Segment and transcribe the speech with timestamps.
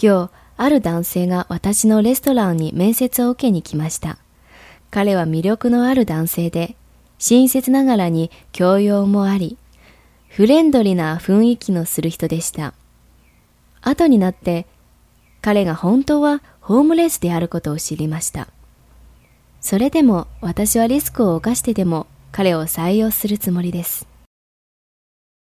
[0.00, 4.18] 今日、ある男性が私のレストランに面接を受けに来ました。
[4.90, 6.76] 彼は魅力のある男性で、
[7.18, 9.58] 親切ながらに教養もあり、
[10.28, 12.74] フレンドリーな雰囲気のする人でした。
[13.82, 14.66] 後になって
[15.40, 18.48] 彼が本当はホームレスであることを知りました。
[19.60, 24.06] それでも私はリスクを冒してでも彼を採用するつもりです。